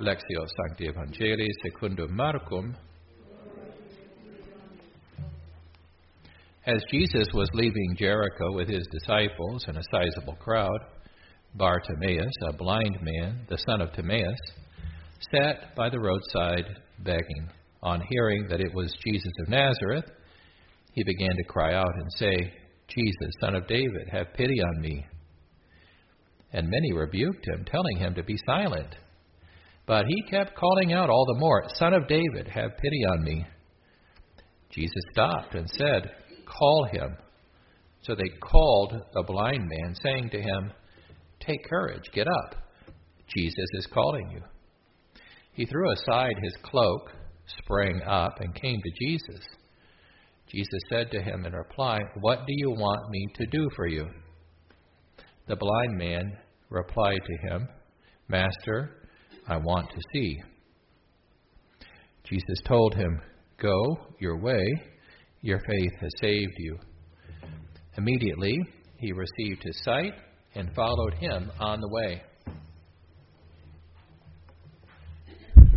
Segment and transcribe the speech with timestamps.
[0.00, 2.72] Lectio Sancti Evangelii secundum Marcum.
[6.64, 10.78] As Jesus was leaving Jericho with his disciples and a sizable crowd,
[11.56, 14.38] Bartimaeus, a blind man, the son of Timaeus,
[15.32, 16.66] sat by the roadside
[17.00, 17.50] begging.
[17.82, 20.04] On hearing that it was Jesus of Nazareth,
[20.92, 22.36] he began to cry out and say,
[22.86, 25.04] Jesus, son of David, have pity on me.
[26.52, 28.94] And many rebuked him, telling him to be silent.
[29.88, 33.46] But he kept calling out all the more, Son of David, have pity on me.
[34.70, 36.10] Jesus stopped and said,
[36.44, 37.16] Call him.
[38.02, 40.72] So they called the blind man, saying to him,
[41.40, 42.56] Take courage, get up.
[43.34, 44.42] Jesus is calling you.
[45.52, 47.10] He threw aside his cloak,
[47.62, 49.40] sprang up, and came to Jesus.
[50.48, 54.06] Jesus said to him in reply, What do you want me to do for you?
[55.46, 56.36] The blind man
[56.68, 57.68] replied to him,
[58.28, 58.97] Master,
[59.48, 60.42] I want to see.
[62.24, 63.20] Jesus told him,
[63.60, 64.62] Go your way,
[65.40, 66.78] your faith has saved you.
[67.96, 68.54] Immediately
[68.98, 70.12] he received his sight
[70.54, 72.22] and followed him on the way.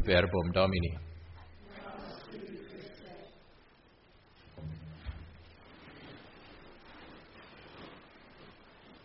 [0.05, 0.97] Verbum Domini.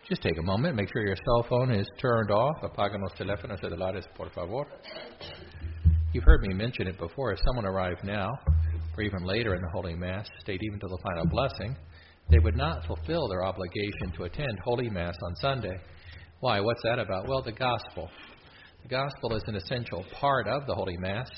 [0.08, 2.62] Just take a moment, make sure your cell phone is turned off.
[2.62, 4.64] Apaga los teléfonos celulares, por favor.
[6.12, 7.32] You've heard me mention it before.
[7.32, 8.30] If someone arrived now,
[8.96, 11.76] or even later in the Holy Mass, stayed even to the final blessing,
[12.30, 15.76] they would not fulfill their obligation to attend Holy Mass on Sunday.
[16.38, 16.60] Why?
[16.60, 17.26] What's that about?
[17.26, 18.08] Well, the Gospel.
[18.84, 21.28] The Gospel is an essential part of the Holy Mass.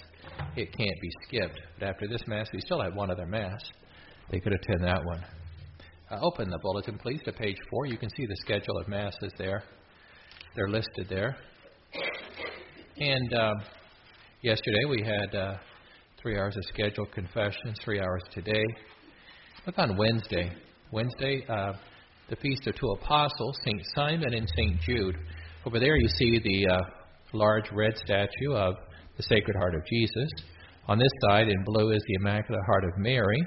[0.56, 1.58] It can't be skipped.
[1.78, 3.62] But after this Mass, we still have one other Mass.
[4.30, 5.24] They could attend that one.
[6.10, 7.84] Uh, open the bulletin, please, to page four.
[7.84, 9.62] You can see the schedule of masses there.
[10.56, 11.36] They're listed there.
[12.96, 13.52] And um,
[14.40, 15.58] yesterday we had uh,
[16.20, 18.64] three hours of scheduled confessions, three hours today.
[19.66, 20.50] Look on Wednesday.
[20.92, 21.74] Wednesday, uh,
[22.30, 23.82] the feast of two apostles, St.
[23.94, 24.80] Simon and St.
[24.80, 25.16] Jude.
[25.66, 26.80] Over there you see the uh,
[27.34, 28.76] large red statue of
[29.18, 30.30] the Sacred Heart of Jesus.
[30.86, 33.42] On this side, in blue, is the Immaculate Heart of Mary.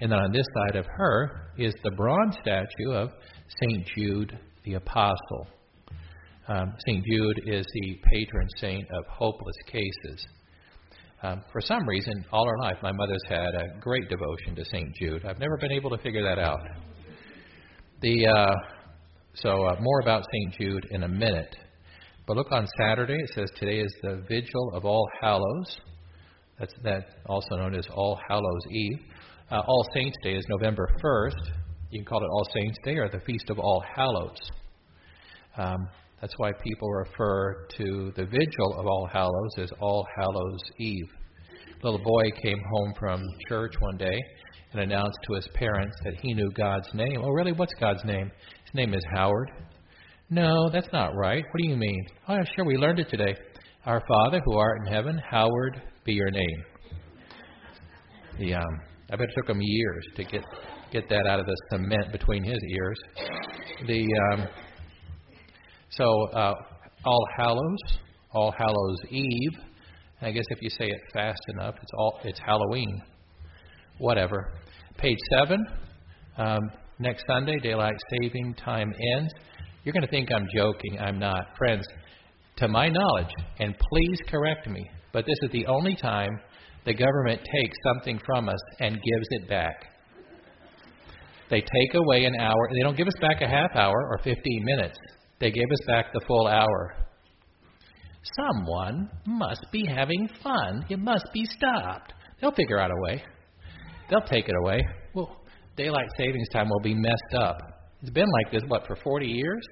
[0.00, 3.10] And then on this side of her is the bronze statue of
[3.60, 3.86] St.
[3.96, 5.46] Jude the Apostle.
[6.48, 7.04] Um, St.
[7.04, 10.26] Jude is the patron saint of hopeless cases.
[11.22, 14.94] Um, for some reason, all her life, my mother's had a great devotion to St.
[14.96, 15.24] Jude.
[15.24, 16.60] I've never been able to figure that out.
[18.02, 18.54] The uh,
[19.34, 20.54] so uh, more about St.
[20.60, 21.56] Jude in a minute.
[22.26, 23.14] But look on Saturday.
[23.14, 25.78] It says today is the Vigil of All Hallows.
[26.58, 28.98] That's that also known as All Hallows Eve.
[29.48, 31.52] Uh, All Saints Day is November 1st.
[31.90, 34.36] You can call it All Saints Day or the Feast of All Hallows.
[35.56, 35.88] Um,
[36.20, 41.08] that's why people refer to the vigil of All Hallows as All Hallows Eve.
[41.80, 44.18] A little boy came home from church one day
[44.72, 47.20] and announced to his parents that he knew God's name.
[47.22, 47.52] Oh, really?
[47.52, 48.32] What's God's name?
[48.64, 49.52] His name is Howard.
[50.28, 51.44] No, that's not right.
[51.44, 52.04] What do you mean?
[52.26, 53.36] Oh, sure, we learned it today.
[53.84, 56.64] Our Father who art in heaven, Howard be your name.
[58.40, 58.80] The um,
[59.10, 60.42] I bet it took him years to get
[60.92, 62.98] get that out of the cement between his ears.
[63.86, 64.48] The um,
[65.90, 66.54] so uh,
[67.04, 67.98] All Hallows,
[68.32, 69.58] All Hallows Eve.
[70.22, 73.02] I guess if you say it fast enough, it's all it's Halloween.
[73.98, 74.52] Whatever.
[74.98, 75.64] Page seven.
[76.38, 76.58] Um,
[76.98, 79.32] next Sunday, daylight saving time ends.
[79.84, 80.98] You're going to think I'm joking.
[80.98, 81.86] I'm not, friends.
[82.56, 86.40] To my knowledge, and please correct me, but this is the only time
[86.86, 89.74] the government takes something from us and gives it back.
[91.50, 92.70] They take away an hour.
[92.72, 94.98] They don't give us back a half hour or 15 minutes.
[95.40, 96.94] They give us back the full hour.
[98.36, 100.84] Someone must be having fun.
[100.88, 102.12] It must be stopped.
[102.40, 103.22] They'll figure out a way.
[104.08, 104.80] They'll take it away.
[105.14, 105.40] Well,
[105.76, 107.58] daylight savings time will be messed up.
[108.02, 109.66] It's been like this, what, for 40 years?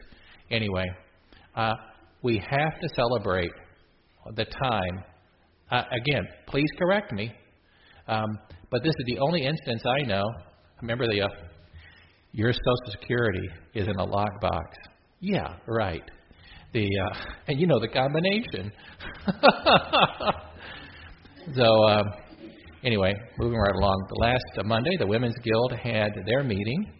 [0.50, 0.86] Anyway,
[1.54, 1.72] uh,
[2.22, 3.50] we have to celebrate
[4.34, 5.04] the time
[5.74, 7.32] uh, again, please correct me.
[8.06, 8.38] Um,
[8.70, 10.24] but this is the only instance I know.
[10.80, 11.28] Remember the uh,
[12.32, 14.64] your Social Security is in a lockbox.
[15.20, 16.02] Yeah, right.
[16.72, 17.18] The uh,
[17.48, 18.72] and you know the combination.
[21.54, 22.06] so um,
[22.84, 24.06] anyway, moving right along.
[24.10, 26.92] The last Monday, the Women's Guild had their meeting,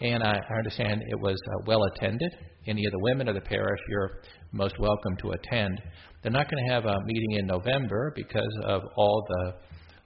[0.00, 2.32] and I, I understand it was uh, well attended.
[2.66, 4.20] Any of the women of the parish, you're
[4.52, 5.80] most welcome to attend.
[6.22, 9.54] They're not going to have a meeting in November because of all the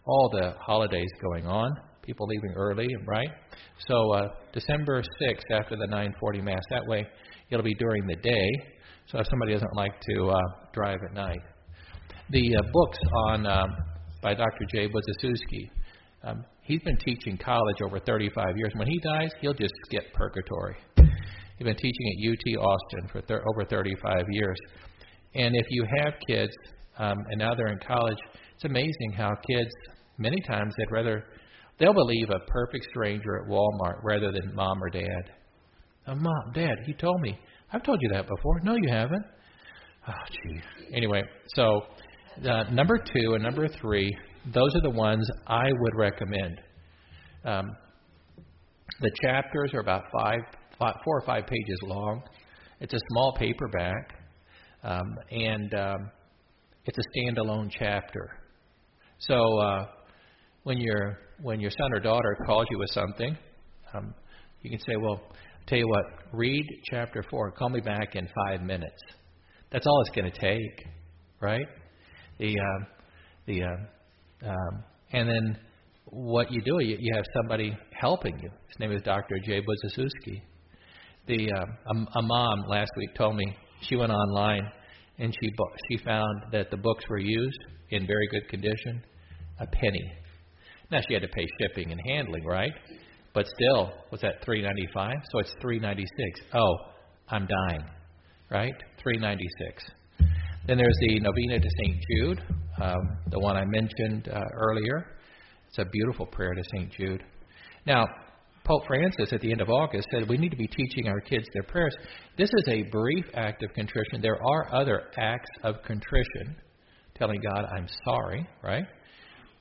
[0.04, 1.70] all the holidays going on.
[2.02, 3.28] People leaving early, right?
[3.86, 6.62] So uh, December 6th after the 9:40 mass.
[6.70, 7.06] That way,
[7.50, 8.48] it'll be during the day.
[9.06, 10.40] So if somebody doesn't like to uh,
[10.72, 11.40] drive at night,
[12.30, 13.70] the uh, books on um,
[14.22, 14.64] by Dr.
[14.72, 15.70] Jay Budziszewski.
[16.24, 18.72] Um, he's been teaching college over 35 years.
[18.76, 20.76] When he dies, he'll just skip purgatory.
[21.58, 24.56] He's been teaching at UT Austin for thir- over 35 years.
[25.34, 26.52] And if you have kids
[26.98, 28.18] um, and now they're in college,
[28.54, 29.70] it's amazing how kids
[30.18, 31.24] many times they'd rather
[31.78, 35.32] they'll believe a perfect stranger at Walmart rather than mom or dad.
[36.06, 37.38] Oh, mom, dad, he told me.
[37.72, 38.60] I've told you that before.
[38.62, 39.24] No, you haven't.
[40.08, 40.60] Oh, gee.
[40.94, 41.22] Anyway,
[41.54, 41.82] so
[42.48, 44.16] uh, number two and number three,
[44.54, 46.60] those are the ones I would recommend.
[47.44, 47.76] Um,
[49.00, 50.40] the chapters are about five,
[50.78, 52.22] five, four or five pages long.
[52.80, 54.14] It's a small paperback,
[54.82, 56.10] um, and um,
[56.84, 58.30] it's a standalone chapter.
[59.18, 59.86] So uh,
[60.62, 63.36] when your when your son or daughter calls you with something,
[63.94, 64.14] um,
[64.62, 65.20] you can say, "Well,
[65.66, 67.50] tell you what, read chapter four.
[67.52, 69.02] Call me back in five minutes."
[69.70, 70.86] That's all it's going to take,
[71.40, 71.66] right?
[72.38, 72.86] The um,
[73.46, 73.88] the um,
[74.46, 75.58] um, and then
[76.10, 78.50] what you do, you, you have somebody helping you.
[78.68, 79.38] His name is Dr.
[79.44, 80.42] Jay Budziszewski.
[81.28, 83.44] The um, a, a mom last week told me
[83.82, 84.66] she went online
[85.18, 85.50] and she
[85.90, 87.58] she found that the books were used
[87.90, 89.02] in very good condition,
[89.60, 90.12] a penny.
[90.90, 92.72] Now she had to pay shipping and handling, right?
[93.34, 95.12] But still, was that 395?
[95.30, 96.40] So it's 396.
[96.54, 96.74] Oh,
[97.28, 97.84] I'm dying,
[98.50, 98.74] right?
[99.02, 99.84] 396.
[100.66, 101.96] Then there's the Novena to St.
[102.10, 102.42] Jude,
[102.80, 105.18] um, the one I mentioned uh, earlier.
[105.68, 106.90] It's a beautiful prayer to St.
[106.92, 107.22] Jude.
[107.86, 108.06] Now,
[108.68, 111.48] Pope Francis at the end of August said we need to be teaching our kids
[111.54, 111.96] their prayers.
[112.36, 114.20] This is a brief act of contrition.
[114.20, 116.54] There are other acts of contrition,
[117.14, 118.84] telling God, I'm sorry, right?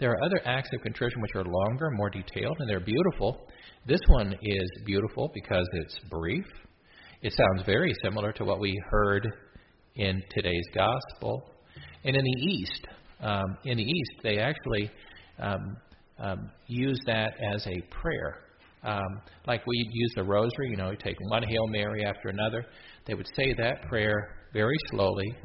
[0.01, 3.47] There are other acts of contrition which are longer, more detailed, and they're beautiful.
[3.87, 6.45] This one is beautiful because it's brief.
[7.21, 9.25] It sounds very similar to what we heard
[9.95, 11.49] in today's gospel.
[12.03, 12.87] And in the East,
[13.21, 14.91] um, in the East, they actually
[15.39, 15.77] um,
[16.19, 18.43] um, use that as a prayer.
[18.87, 22.65] Um, like we use the rosary, you know, you take one Hail Mary after another.
[23.05, 25.35] They would say that prayer very slowly,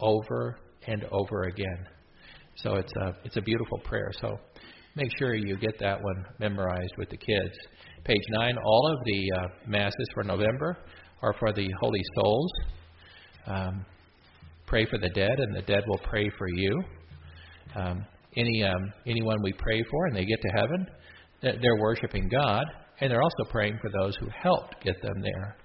[0.00, 1.86] over and over again.
[2.56, 4.10] So it's a it's a beautiful prayer.
[4.20, 4.36] So
[4.96, 7.54] make sure you get that one memorized with the kids.
[8.04, 8.56] Page nine.
[8.62, 10.76] All of the uh, masses for November
[11.22, 12.52] are for the holy souls.
[13.46, 13.86] Um,
[14.66, 16.82] pray for the dead, and the dead will pray for you.
[17.76, 18.04] Um,
[18.36, 20.86] any um, anyone we pray for, and they get to heaven,
[21.44, 22.64] they're worshiping God,
[23.00, 25.56] and they're also praying for those who helped get them there.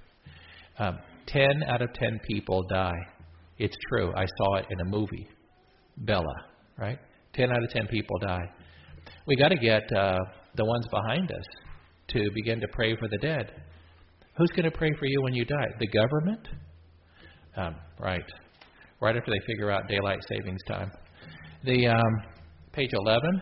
[0.80, 3.00] Um, ten out of ten people die.
[3.58, 4.14] It's true.
[4.16, 5.28] I saw it in a movie,
[5.98, 6.36] Bella.
[6.78, 7.00] Right?
[7.34, 8.50] Ten out of ten people die.
[9.28, 10.18] We got to get uh,
[10.56, 11.46] the ones behind us
[12.10, 13.52] to begin to pray for the dead.
[14.38, 15.68] Who's going to pray for you when you die?
[15.80, 16.48] The government?
[17.58, 18.24] Um, right.
[19.02, 20.92] Right after they figure out daylight savings time.
[21.66, 22.14] The um,
[22.72, 23.42] page 11.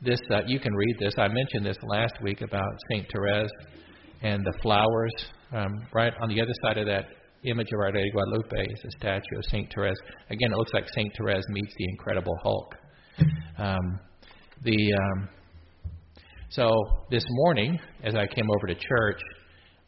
[0.00, 1.14] This uh, you can read this.
[1.18, 3.50] I mentioned this last week about Saint Therese
[4.22, 5.12] and the flowers.
[5.52, 7.06] Um, right on the other side of that
[7.42, 9.96] image of Our Lady Guadalupe is a statue of Saint Therese.
[10.30, 12.74] Again, it looks like Saint Therese meets the Incredible Hulk.
[13.58, 13.98] Um,
[14.62, 15.28] the um,
[16.50, 16.70] so
[17.10, 19.20] this morning, as I came over to church,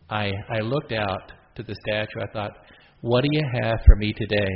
[0.09, 2.21] I I looked out to the statue.
[2.21, 2.53] I thought,
[3.03, 4.49] what do you have for me today?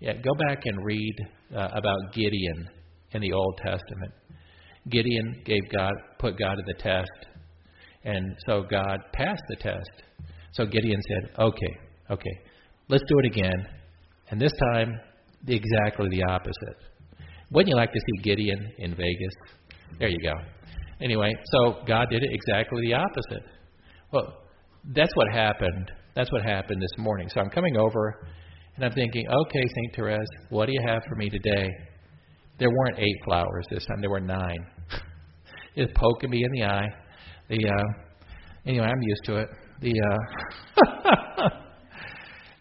[0.00, 1.14] Yeah, go back and read
[1.56, 2.68] uh, about Gideon
[3.12, 4.12] in the Old Testament.
[4.90, 7.26] Gideon gave God, put God to the test,
[8.04, 10.02] and so God passed the test.
[10.52, 11.76] So Gideon said, "Okay,
[12.10, 12.40] okay,
[12.88, 13.68] let's do it again,
[14.30, 15.00] and this time
[15.46, 16.76] exactly the opposite."
[17.50, 19.34] Wouldn't you like to see Gideon in Vegas?
[19.98, 20.34] There you go.
[21.00, 23.44] Anyway, so God did it exactly the opposite.
[24.12, 24.42] Well,
[24.94, 25.90] that's what happened.
[26.14, 27.28] That's what happened this morning.
[27.28, 28.26] So I'm coming over
[28.76, 29.96] and I'm thinking, okay, St.
[29.96, 31.68] Therese, what do you have for me today?
[32.58, 34.66] There weren't eight flowers this time, there were nine.
[35.76, 36.88] it's poking me in the eye.
[37.48, 37.84] The uh,
[38.66, 39.48] anyway, I'm used to it.
[39.80, 41.48] The uh,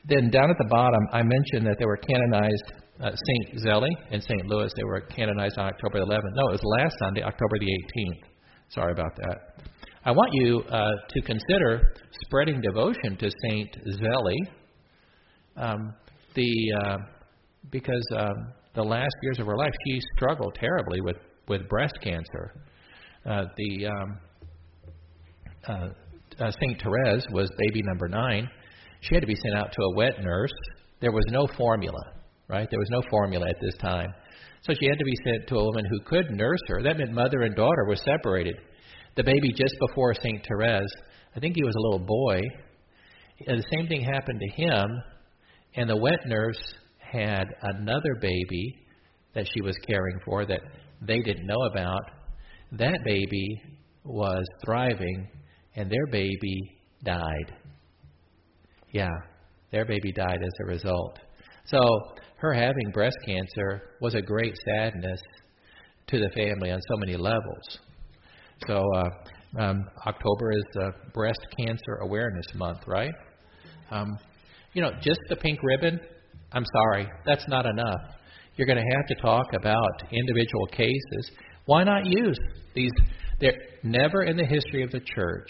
[0.08, 2.84] then down at the bottom, I mentioned that they were canonized.
[3.00, 6.34] Uh, Saint Zélie and Saint Louis, they were canonized on October 11th.
[6.34, 8.27] No, it was last Sunday, October the 18th.
[8.70, 9.68] Sorry about that.
[10.04, 11.94] I want you uh, to consider
[12.25, 14.48] spreading devotion to Saint Zélie,
[15.58, 15.94] um,
[16.34, 16.98] the uh,
[17.70, 21.18] because um, the last years of her life she struggled terribly with
[21.50, 22.54] with breast cancer.
[23.26, 24.20] Uh, the um,
[25.68, 25.88] uh,
[26.40, 28.48] uh, Saint Therese was baby number nine.
[29.02, 30.52] She had to be sent out to a wet nurse.
[31.02, 32.02] There was no formula,
[32.48, 32.68] right?
[32.70, 34.14] There was no formula at this time.
[34.62, 36.84] So she had to be sent to a woman who could nurse her.
[36.84, 38.58] That meant mother and daughter were separated.
[39.16, 40.46] The baby just before St.
[40.48, 40.94] Therese,
[41.36, 42.42] I think he was a little boy.
[43.46, 44.86] The same thing happened to him,
[45.76, 46.62] and the wet nurse
[47.12, 48.86] had another baby
[49.34, 50.62] that she was caring for that
[51.02, 52.02] they didn't know about,
[52.74, 53.62] that baby
[54.04, 55.28] was thriving
[55.76, 56.60] and their baby
[57.04, 57.56] died.
[58.92, 59.10] Yeah,
[59.72, 61.20] their baby died as a result.
[61.66, 61.80] So
[62.38, 65.20] her having breast cancer was a great sadness
[66.08, 67.80] to the family on so many levels.
[68.68, 69.10] So uh,
[69.60, 73.14] um, October is uh, Breast Cancer Awareness Month, right?
[73.92, 74.18] Um,
[74.74, 76.00] you know, just the pink ribbon.
[76.51, 78.01] I'm sorry, that's not enough.
[78.56, 81.32] You're going to have to talk about individual cases.
[81.66, 82.39] Why not use
[82.74, 82.92] these?
[83.39, 85.50] There, never in the history of the church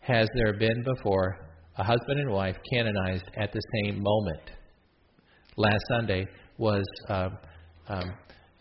[0.00, 1.36] has there been before
[1.76, 4.50] a husband and wife canonized at the same moment.
[5.56, 6.26] Last Sunday
[6.58, 7.38] was um,
[7.88, 8.12] um,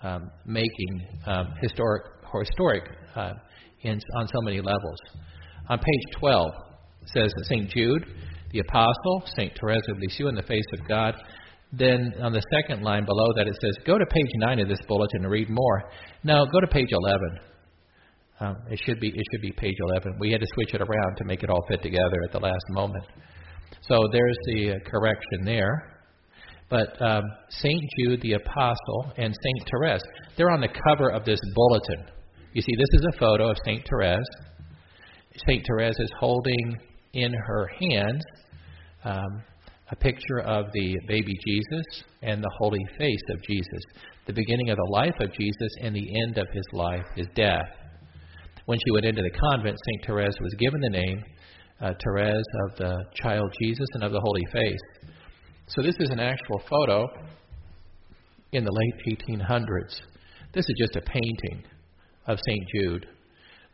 [0.03, 2.03] um, making um, historic
[2.39, 2.83] historic
[3.15, 3.33] uh,
[3.81, 4.97] in, on so many levels.
[5.69, 6.51] On page 12,
[7.01, 7.69] it says St.
[7.69, 8.05] Jude,
[8.51, 9.51] the Apostle, St.
[9.59, 11.15] Therese of Lisieux in the face of God.
[11.73, 14.79] Then on the second line below that, it says, go to page 9 of this
[14.87, 15.83] bulletin and read more.
[16.23, 17.39] No, go to page 11.
[18.41, 20.17] Um, it should be it should be page 11.
[20.19, 22.65] We had to switch it around to make it all fit together at the last
[22.69, 23.05] moment.
[23.81, 25.91] So there's the uh, correction there.
[26.69, 27.81] But um, St.
[27.99, 29.69] Jude the Apostle and St.
[29.69, 30.01] Therese,
[30.37, 32.05] they're on the cover of this bulletin.
[32.53, 33.85] You see, this is a photo of St.
[33.87, 34.25] Therese.
[35.47, 35.63] St.
[35.67, 36.79] Therese is holding
[37.13, 38.23] in her hands
[39.03, 39.43] um,
[39.91, 43.83] a picture of the baby Jesus and the holy face of Jesus,
[44.25, 47.67] the beginning of the life of Jesus and the end of his life, his death.
[48.65, 50.05] When she went into the convent, St.
[50.05, 51.23] Therese was given the name
[51.81, 55.11] uh, Therese of the child Jesus and of the holy face.
[55.67, 57.07] So this is an actual photo
[58.53, 60.01] in the late 1800s.
[60.53, 61.63] This is just a painting
[62.27, 62.67] of St.
[62.75, 63.07] Jude.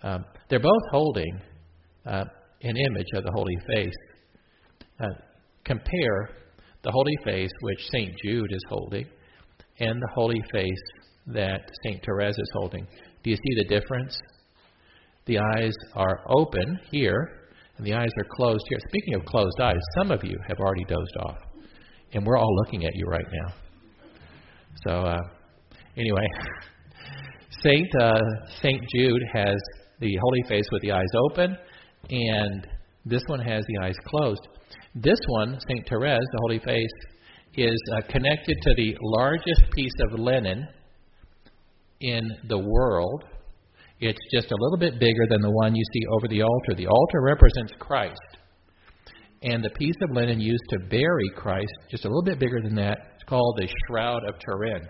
[0.04, 1.42] Um, they're both holding
[2.06, 2.24] uh,
[2.64, 3.94] an image of the Holy Face.
[5.00, 5.08] Uh,
[5.64, 6.30] compare
[6.84, 8.14] the Holy Face, which St.
[8.24, 9.06] Jude is holding,
[9.80, 10.84] and the Holy Face
[11.28, 12.04] that St.
[12.04, 12.88] Therese is holding.
[13.24, 14.18] Do you see the difference?
[15.26, 18.80] The eyes are open here, and the eyes are closed here.
[18.90, 21.38] Speaking of closed eyes, some of you have already dozed off,
[22.14, 23.54] and we're all looking at you right now.
[24.86, 25.20] So, uh,
[25.98, 26.26] anyway.
[27.64, 28.20] Saint uh,
[28.62, 29.56] Saint Jude has
[30.00, 31.58] the holy face with the eyes open,
[32.10, 32.68] and
[33.06, 34.48] this one has the eyes closed.
[34.96, 36.90] This one, Saint Therese, the holy face,
[37.56, 40.68] is uh, connected to the largest piece of linen
[42.02, 43.24] in the world.
[44.00, 46.76] It's just a little bit bigger than the one you see over the altar.
[46.76, 48.20] The altar represents Christ.
[49.42, 52.76] And the piece of linen used to bury Christ, just a little bit bigger than
[52.76, 54.88] that, it's called the Shroud of Turin.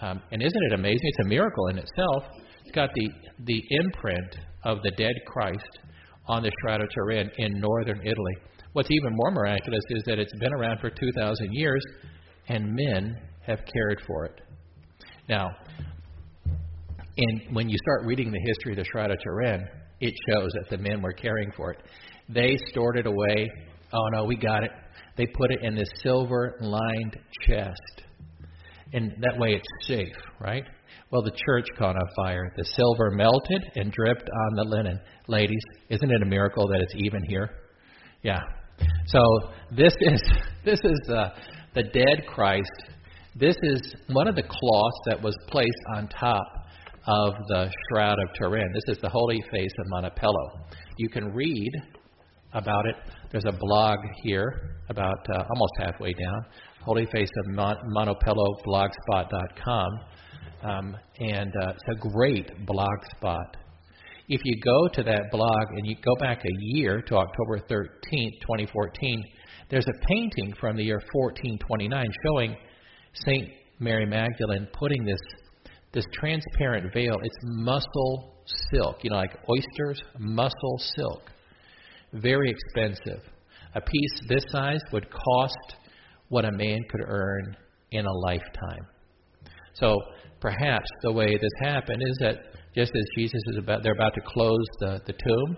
[0.00, 1.00] Um, and isn't it amazing?
[1.02, 2.24] It's a miracle in itself.
[2.64, 3.08] It's got the,
[3.44, 5.78] the imprint of the dead Christ
[6.26, 8.34] on the of Turin in northern Italy.
[8.72, 11.82] What's even more miraculous is that it's been around for 2,000 years
[12.48, 14.40] and men have cared for it.
[15.28, 15.50] Now,
[17.16, 19.66] and when you start reading the history of the Shroud of Turin,
[20.00, 21.82] it shows that the men were caring for it.
[22.28, 23.50] They stored it away.
[23.92, 24.70] Oh no, we got it.
[25.16, 28.02] They put it in this silver lined chest
[28.92, 30.64] and that way it's safe, right?
[31.10, 32.52] Well, the church caught on fire.
[32.56, 35.00] The silver melted and dripped on the linen.
[35.28, 37.50] Ladies, isn't it a miracle that it's even here?
[38.22, 38.40] Yeah.
[39.06, 39.20] So
[39.70, 40.22] this is
[40.64, 41.32] this is the
[41.74, 42.70] the dead Christ.
[43.34, 46.46] This is one of the cloths that was placed on top
[47.06, 48.70] of the shroud of Turin.
[48.74, 50.60] This is the holy face of Manoppello.
[50.98, 51.72] You can read
[52.52, 52.96] about it.
[53.30, 56.44] There's a blog here, about uh, almost halfway down,
[56.84, 57.06] Holy
[60.62, 63.56] Um, and uh, it's a great blog spot.
[64.28, 68.40] If you go to that blog and you go back a year to October 13th,
[68.40, 69.24] 2014,
[69.68, 72.56] there's a painting from the year 1429 showing
[73.26, 73.48] St.
[73.80, 75.20] Mary Magdalene putting this
[75.92, 77.16] this transparent veil.
[77.22, 81.30] It's mussel silk, you know, like oysters, mussel silk.
[82.14, 83.22] Very expensive.
[83.74, 85.76] A piece this size would cost
[86.28, 87.56] what a man could earn
[87.90, 88.86] in a lifetime.
[89.74, 89.98] So
[90.42, 92.36] perhaps the way this happened is that
[92.74, 95.56] just as Jesus is about, they're about to close the, the tomb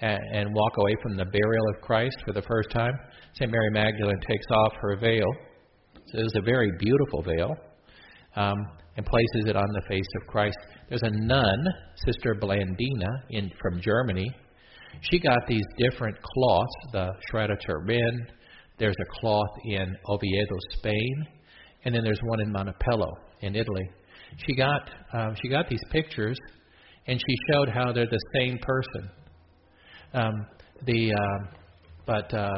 [0.00, 2.92] and, and walk away from the burial of Christ for the first time,
[3.34, 3.50] St.
[3.50, 5.26] Mary Magdalene takes off her veil.
[6.06, 7.54] So it was a very beautiful veil.
[8.34, 8.56] Um,
[8.96, 10.56] and places it on the face of Christ.
[10.88, 11.66] There's a nun,
[12.06, 14.30] Sister Blandina, in from Germany.
[15.10, 18.26] She got these different cloths, the Shroud of Turin,
[18.78, 21.26] there's a cloth in Oviedo, Spain,
[21.84, 23.88] and then there's one in Manoppello in Italy.
[24.46, 26.38] She got um, she got these pictures,
[27.06, 29.10] and she showed how they're the same person.
[30.12, 30.46] Um,
[30.86, 31.56] the uh,
[32.06, 32.50] but uh,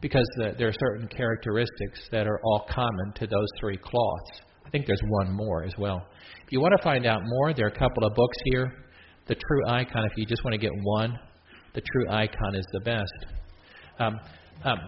[0.00, 4.40] because the, there are certain characteristics that are all common to those three cloths.
[4.66, 6.06] I think there's one more as well.
[6.44, 8.72] If you want to find out more, there are a couple of books here.
[9.28, 11.18] The True Icon, if you just want to get one,
[11.74, 13.26] The True Icon is the best.
[13.98, 14.18] Um,
[14.64, 14.78] um,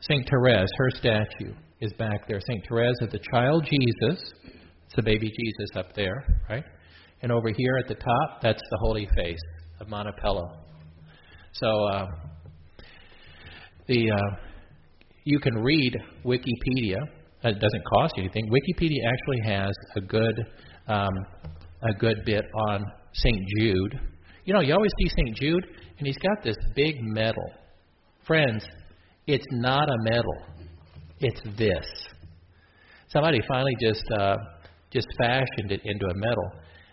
[0.00, 0.26] St.
[0.30, 2.40] Therese, her statue is back there.
[2.40, 2.64] St.
[2.68, 4.32] Therese of the child Jesus.
[4.88, 6.64] It's the baby Jesus up there, right?
[7.20, 9.38] And over here at the top, that's the Holy Face
[9.80, 10.48] of Manoppello.
[11.52, 12.06] So uh,
[13.86, 14.36] the uh,
[15.24, 16.96] you can read Wikipedia.
[17.44, 18.48] It doesn't cost you anything.
[18.48, 20.46] Wikipedia actually has a good
[20.86, 21.12] um,
[21.82, 23.46] a good bit on St.
[23.58, 24.00] Jude.
[24.46, 25.36] You know, you always see St.
[25.36, 25.66] Jude,
[25.98, 27.44] and he's got this big medal.
[28.26, 28.64] Friends,
[29.26, 30.38] it's not a medal.
[31.20, 31.84] It's this.
[33.08, 34.36] Somebody finally just uh,
[34.92, 36.50] just fashioned it into a medal.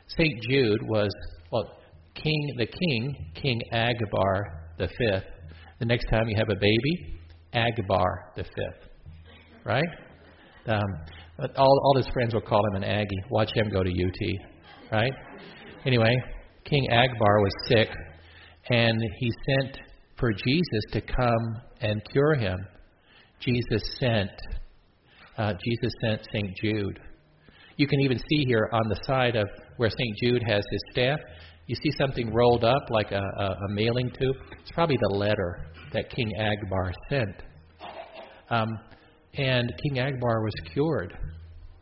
[0.08, 0.42] St.
[0.50, 1.10] Jude was
[1.52, 1.78] well,
[2.16, 4.44] king the king, King Agbar
[4.78, 5.25] the fifth.
[5.80, 7.20] The next time you have a baby,
[7.54, 8.90] Agbar the fifth,
[9.64, 9.84] right?
[10.68, 13.24] Um, all all his friends will call him an Aggie.
[13.30, 15.14] Watch him go to UT, right?
[15.86, 16.16] Anyway,
[16.66, 17.90] King Agbar was sick,
[18.70, 19.78] and he sent
[20.18, 22.58] for Jesus to come and cure him.
[23.40, 24.32] Jesus sent.
[25.38, 26.56] Uh, Jesus sent St.
[26.62, 27.00] Jude.
[27.77, 30.17] You can even see here on the side of where St.
[30.22, 31.20] Jude has his staff,
[31.67, 34.36] you see something rolled up like a, a, a mailing tube.
[34.62, 37.41] It's probably the letter that King Agbar sent.
[38.50, 38.67] Um,
[39.38, 41.17] and King Agbar was cured.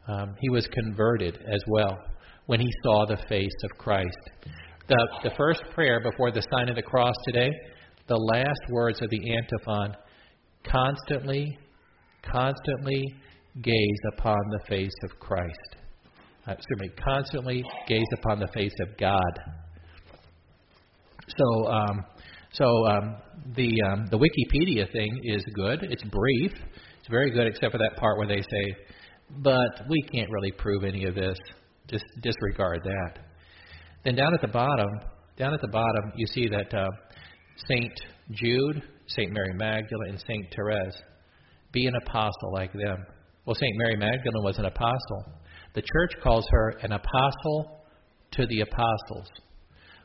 [0.07, 1.97] Um, he was converted as well
[2.45, 4.17] when he saw the face of Christ.
[4.87, 7.51] The, the first prayer before the sign of the cross today,
[8.07, 9.95] the last words of the antiphon
[10.63, 11.57] constantly,
[12.21, 13.03] constantly
[13.61, 15.72] gaze upon the face of Christ.
[16.45, 19.39] Uh, excuse constantly gaze upon the face of God.
[21.37, 22.05] So, um,
[22.51, 23.15] so um,
[23.55, 25.83] the um, the Wikipedia thing is good.
[25.83, 26.51] It's brief.
[26.99, 28.75] It's very good, except for that part where they say,
[29.39, 31.37] "But we can't really prove any of this."
[31.87, 33.19] Just disregard that.
[34.03, 34.89] Then down at the bottom,
[35.37, 36.89] down at the bottom, you see that uh,
[37.69, 37.93] Saint
[38.31, 41.01] Jude, Saint Mary Magdalene, and Saint Therese
[41.71, 42.97] be an apostle like them.
[43.45, 45.23] Well, Saint Mary Magdalene was an apostle.
[45.73, 47.81] The church calls her an apostle
[48.33, 49.29] to the apostles.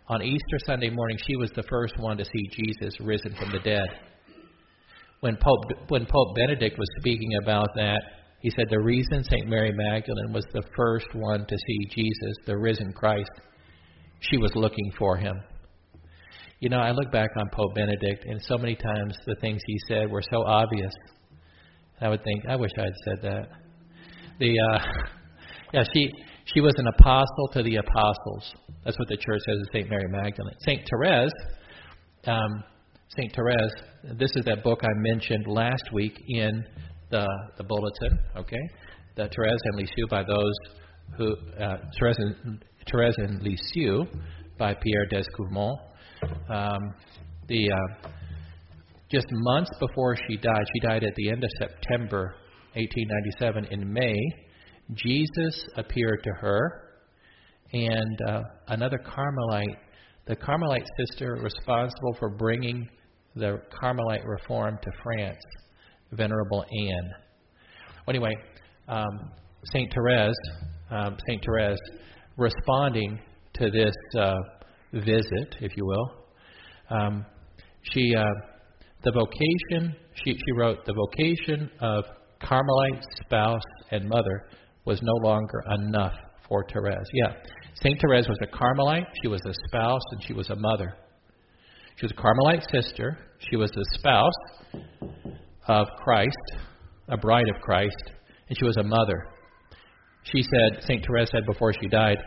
[0.09, 3.59] On Easter Sunday morning, she was the first one to see Jesus risen from the
[3.59, 3.87] dead.
[5.21, 8.01] When Pope, when Pope Benedict was speaking about that,
[8.41, 9.49] he said the reason St.
[9.49, 13.31] Mary Magdalene was the first one to see Jesus, the risen Christ,
[14.21, 15.35] she was looking for him.
[16.61, 19.79] You know, I look back on Pope Benedict, and so many times the things he
[19.89, 20.93] said were so obvious.
[22.01, 23.49] I would think, I wish I had said that.
[24.39, 24.79] The uh,
[25.73, 26.13] yeah, she
[26.53, 28.55] she was an apostle to the apostles.
[28.85, 30.55] That's what the church says of Saint Mary Magdalene.
[30.61, 31.33] Saint Therese,
[32.27, 32.65] um,
[33.17, 34.17] Saint Therese.
[34.19, 36.65] This is that book I mentioned last week in
[37.11, 37.27] the,
[37.57, 38.71] the bulletin, okay?
[39.17, 40.55] The Therese and Lisieux by those
[41.17, 44.05] who, uh, Therese, and, Therese and Lisieux
[44.59, 45.77] by Pierre Descouvemont.
[46.49, 46.95] Um,
[47.49, 48.09] the, uh,
[49.11, 52.35] just months before she died, she died at the end of September
[52.75, 53.67] 1897.
[53.67, 54.17] In May,
[54.95, 56.89] Jesus appeared to her
[57.73, 59.79] and uh, another Carmelite,
[60.27, 62.89] the Carmelite sister responsible for bringing
[63.35, 65.39] the Carmelite reform to France
[66.13, 67.11] Venerable Anne.
[68.07, 68.35] Well, anyway,
[68.89, 69.31] um,
[69.73, 70.35] Saint Therese,
[70.91, 71.79] um, Saint Therese,
[72.39, 73.21] responding
[73.55, 74.35] to this uh,
[74.95, 76.11] visit, if you will,
[76.91, 77.27] um,
[77.83, 78.25] she uh,
[79.05, 82.05] the vocation she she wrote the vocation of
[82.43, 84.47] Carmelite spouse and mother
[84.85, 86.15] was no longer enough
[86.49, 87.07] for Therese.
[87.13, 87.35] Yeah,
[87.83, 89.07] Saint Therese was a Carmelite.
[89.23, 90.95] She was a spouse and she was a mother.
[91.97, 93.19] She was a Carmelite sister.
[93.51, 94.33] She was a spouse
[95.69, 96.33] of Christ,
[97.09, 98.13] a bride of Christ,
[98.49, 99.29] and she was a mother.
[100.25, 101.05] She said, St.
[101.07, 102.19] Therese said before she died,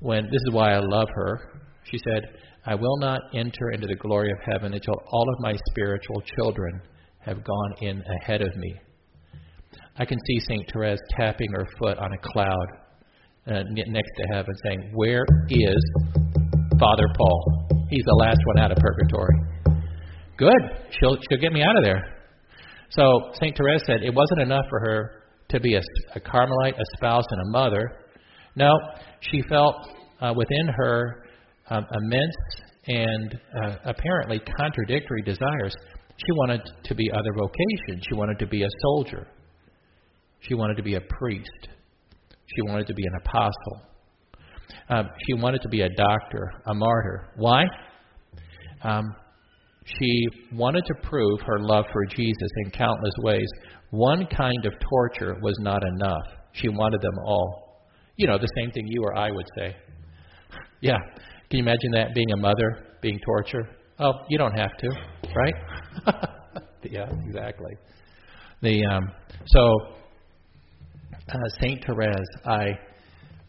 [0.00, 2.22] when this is why I love her, she said,
[2.64, 6.80] I will not enter into the glory of heaven until all of my spiritual children
[7.20, 8.74] have gone in ahead of me.
[9.98, 10.70] I can see St.
[10.72, 12.66] Therese tapping her foot on a cloud
[13.46, 15.92] uh, next to heaven, saying, Where is
[16.78, 17.68] Father Paul?
[17.88, 19.34] He's the last one out of purgatory.
[20.36, 20.90] Good.
[20.98, 22.02] She'll, she'll get me out of there.
[22.90, 23.56] So St.
[23.56, 25.80] Therese said it wasn't enough for her to be a,
[26.14, 27.90] a Carmelite, a spouse, and a mother.
[28.54, 28.72] No,
[29.20, 29.76] she felt
[30.20, 31.24] uh, within her
[31.70, 32.36] um, immense
[32.86, 35.74] and uh, apparently contradictory desires.
[36.18, 38.04] She wanted to be other vocations.
[38.08, 39.26] She wanted to be a soldier.
[40.40, 41.68] She wanted to be a priest.
[42.54, 43.80] She wanted to be an apostle.
[44.88, 47.28] Um, she wanted to be a doctor, a martyr.
[47.36, 47.64] Why?
[48.82, 49.04] Um,
[49.84, 53.48] she wanted to prove her love for Jesus in countless ways.
[53.90, 56.26] One kind of torture was not enough.
[56.52, 57.84] She wanted them all.
[58.16, 59.76] You know, the same thing you or I would say.
[60.80, 60.98] Yeah.
[61.50, 63.68] Can you imagine that being a mother being tortured?
[63.98, 64.88] Oh, you don't have to,
[65.34, 66.28] right?
[66.82, 67.72] yeah, exactly.
[68.62, 69.10] The um,
[69.46, 69.70] so
[71.32, 72.78] uh, Saint Therese, I,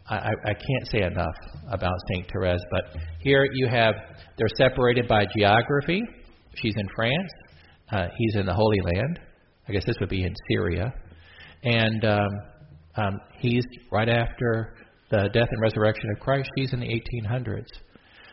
[0.09, 1.35] I I can't say enough
[1.69, 3.93] about Saint Therese, but here you have
[4.37, 6.01] they're separated by geography.
[6.55, 7.31] She's in France.
[7.91, 9.19] Uh, he's in the Holy Land.
[9.67, 10.93] I guess this would be in Syria,
[11.63, 12.29] and um,
[12.95, 14.75] um, he's right after
[15.09, 16.49] the death and resurrection of Christ.
[16.55, 17.67] He's in the 1800s.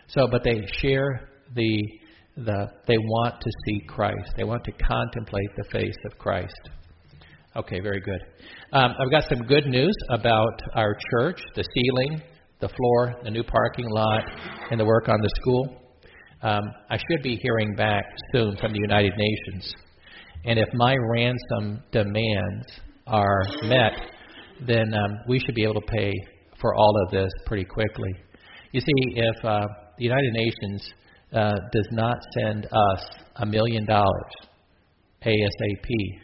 [0.09, 1.83] So, but they share the
[2.37, 4.33] the they want to see Christ.
[4.37, 6.70] They want to contemplate the face of Christ.
[7.56, 8.20] Okay, very good.
[8.72, 12.20] Um, I've got some good news about our church: the ceiling,
[12.60, 14.22] the floor, the new parking lot,
[14.72, 15.80] and the work on the school.
[16.42, 19.72] Um, I should be hearing back soon from the United Nations,
[20.46, 22.66] and if my ransom demands
[23.06, 23.92] are met,
[24.66, 26.12] then um, we should be able to pay
[26.60, 28.14] for all of this pretty quickly.
[28.72, 30.92] You see, if uh, the United Nations
[31.32, 34.32] uh, does not send us a million dollars
[35.24, 36.23] ASAP,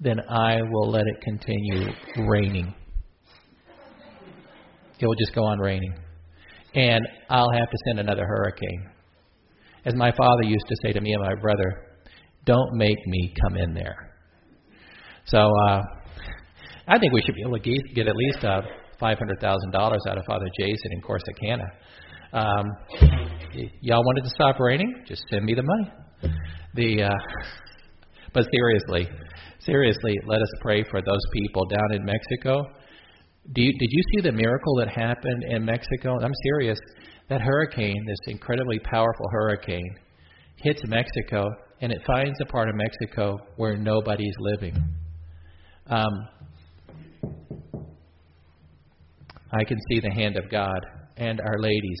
[0.00, 1.92] then I will let it continue
[2.26, 2.74] raining.
[4.98, 5.94] It will just go on raining.
[6.74, 8.90] And I'll have to send another hurricane.
[9.84, 11.86] As my father used to say to me and my brother,
[12.44, 14.14] don't make me come in there.
[15.26, 15.80] So uh,
[16.88, 18.62] I think we should be able to get at least uh,
[19.00, 19.42] $500,000
[20.08, 21.66] out of Father Jason in Corsicana.
[22.32, 22.66] Um,
[23.80, 25.04] y'all wanted to stop raining?
[25.06, 25.92] Just send me the money.
[26.74, 27.10] The, uh,
[28.34, 29.08] but seriously,
[29.64, 32.64] seriously, let us pray for those people down in Mexico.
[33.56, 36.18] You, did you see the miracle that happened in Mexico?
[36.20, 36.78] I'm serious.
[37.28, 39.96] That hurricane, this incredibly powerful hurricane,
[40.56, 41.48] hits Mexico
[41.80, 44.76] and it finds a part of Mexico where nobody's living.
[45.86, 46.28] Um,
[49.52, 50.78] I can see the hand of God
[51.16, 52.00] and Our Lady's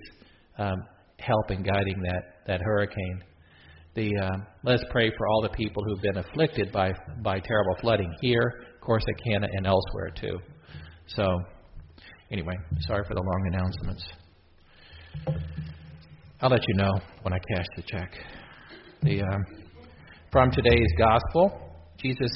[0.58, 0.76] um,
[1.18, 3.22] help in guiding that, that hurricane.
[4.00, 6.90] The, um, let's pray for all the people who've been afflicted by,
[7.22, 10.38] by terrible flooding here, Corsicana, and elsewhere too.
[11.08, 11.38] So,
[12.30, 12.54] anyway,
[12.86, 14.08] sorry for the long announcements.
[16.40, 18.10] I'll let you know when I cash the check.
[19.02, 19.44] The, um,
[20.32, 21.60] from today's gospel,
[21.98, 22.30] Jesus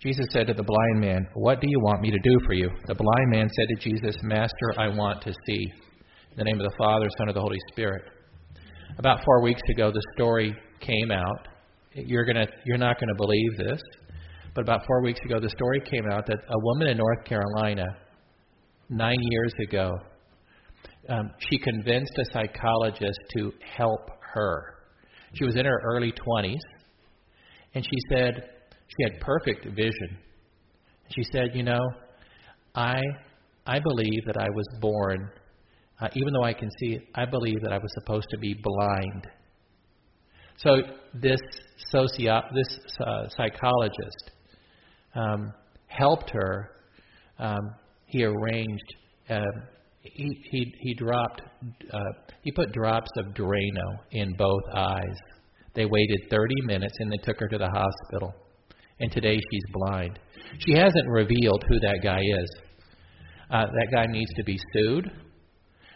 [0.00, 2.70] Jesus said to the blind man, What do you want me to do for you?
[2.86, 5.64] The blind man said to Jesus, Master, I want to see.
[6.30, 8.13] In the name of the Father, Son, of the Holy Spirit.
[8.98, 11.48] About four weeks ago, the story came out.
[11.94, 13.80] You're, gonna, you're not to believe this,
[14.54, 17.84] but about four weeks ago, the story came out that a woman in North Carolina,
[18.88, 19.90] nine years ago,
[21.08, 24.74] um, she convinced a psychologist to help her.
[25.34, 26.60] She was in her early 20s,
[27.74, 28.48] and she said,
[28.96, 30.18] she had perfect vision.
[31.16, 31.80] She said, You know,
[32.76, 33.00] I,
[33.66, 35.30] I believe that I was born,
[36.04, 39.26] uh, even though I can see, I believe that I was supposed to be blind.
[40.58, 40.76] So
[41.14, 41.40] this
[41.90, 44.30] socio, this uh, psychologist
[45.14, 45.52] um,
[45.86, 46.70] helped her.
[47.38, 47.74] Um,
[48.06, 48.94] he arranged.
[49.30, 49.40] Uh,
[50.02, 51.42] he, he he dropped.
[51.92, 51.98] Uh,
[52.42, 55.16] he put drops of Drano in both eyes.
[55.74, 58.32] They waited 30 minutes and they took her to the hospital
[59.00, 60.18] and today she's blind.
[60.58, 62.50] She hasn't revealed who that guy is.
[63.50, 65.10] Uh, that guy needs to be sued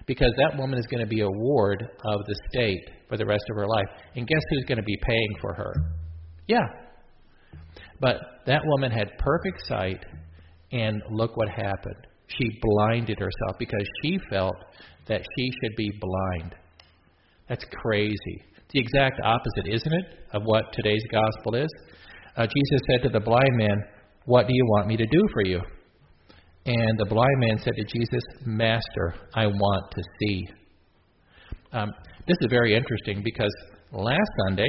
[0.09, 3.45] because that woman is going to be a ward of the state for the rest
[3.49, 3.87] of her life.
[4.17, 5.73] And guess who's going to be paying for her?
[6.49, 6.67] Yeah.
[8.01, 8.17] But
[8.47, 10.05] that woman had perfect sight,
[10.73, 12.07] and look what happened.
[12.27, 14.57] She blinded herself because she felt
[15.07, 16.57] that she should be blind.
[17.49, 18.43] That's crazy.
[18.73, 21.69] The exact opposite, isn't it, of what today's gospel is?
[22.39, 23.83] uh, Jesus said to the blind man,
[24.25, 25.61] What do you want me to do for you?
[26.69, 30.47] And the blind man said to Jesus, Master, I want to see.
[31.73, 31.91] Um,
[32.27, 33.51] this is very interesting because
[33.91, 34.69] last Sunday,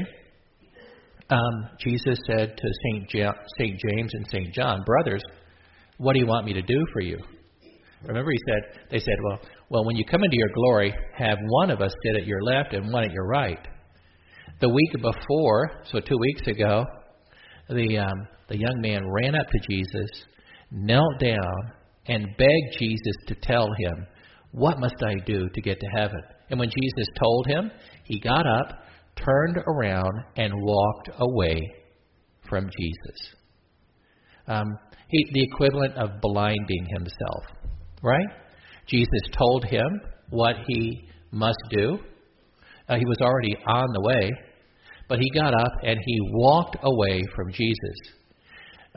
[1.29, 5.21] um, Jesus said to ja- Saint James and Saint John, brothers,
[5.97, 7.17] what do you want me to do for you?
[8.05, 11.69] Remember, he said, they said, well, well, when you come into your glory, have one
[11.69, 13.67] of us sit at your left and one at your right.
[14.62, 16.85] The week before, so two weeks ago,
[17.67, 20.23] the um, the young man ran up to Jesus,
[20.71, 21.73] knelt down,
[22.09, 24.05] and begged Jesus to tell him,
[24.51, 27.71] "What must I do to get to heaven?" And when Jesus told him,
[28.03, 28.83] he got up,
[29.15, 31.61] turned around, and walked away
[32.49, 33.35] from Jesus.
[34.47, 34.65] Um,
[35.09, 37.43] he, the equivalent of blinding himself,
[38.01, 38.27] right?
[38.87, 41.99] Jesus told him what he must do.
[42.87, 44.31] Uh, he was already on the way,
[45.07, 47.97] but he got up and he walked away from Jesus.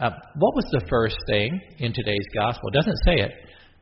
[0.02, 2.68] Uh, what was the first thing in today's gospel?
[2.70, 3.30] It doesn't say it,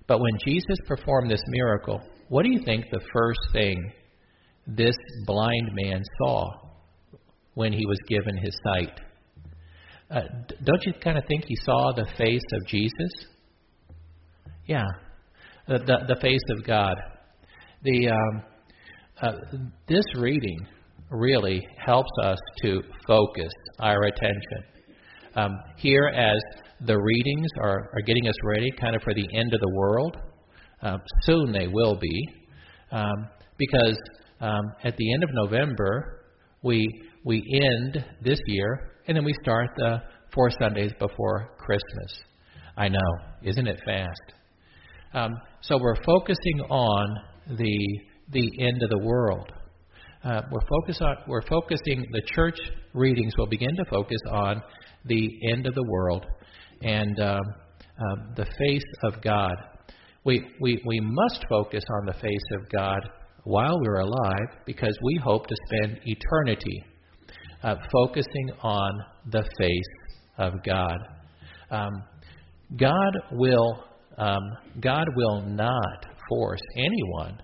[0.06, 3.90] but when Jesus performed this miracle, what do you think the first thing
[4.66, 6.46] this blind man saw
[7.54, 9.00] when he was given his sight?
[10.11, 10.20] Uh,
[10.62, 13.26] don't you kind of think he saw the face of Jesus?
[14.66, 14.85] Yeah,
[15.68, 16.96] the, the, the face of God.
[17.83, 18.42] The um,
[19.22, 19.33] uh,
[19.88, 20.66] this reading
[21.09, 24.64] really helps us to focus our attention.
[25.36, 26.38] Um, here, as
[26.86, 30.16] the readings are, are getting us ready kind of for the end of the world,
[30.82, 32.28] uh, soon they will be,
[32.90, 33.96] um, because
[34.40, 36.24] um, at the end of November,
[36.62, 36.86] we,
[37.24, 40.02] we end this year, and then we start the
[40.34, 42.22] four Sundays before Christmas.
[42.76, 42.98] I know,
[43.42, 44.32] isn't it fast?
[45.12, 47.06] Um, so we're focusing on
[47.56, 48.00] the
[48.32, 49.52] the end of the world.
[50.22, 52.58] Uh, we're focus on we're focusing the church
[52.94, 54.62] readings will begin to focus on
[55.06, 56.26] the end of the world
[56.82, 57.40] and um,
[58.00, 59.54] um, the face of God.
[60.24, 63.00] We, we we must focus on the face of God
[63.44, 66.84] while we're alive because we hope to spend eternity
[67.62, 68.90] uh, focusing on
[69.30, 70.98] the face of God.
[71.70, 71.90] Um,
[72.76, 73.84] God will
[74.18, 74.42] um,
[74.80, 77.40] God will not force anyone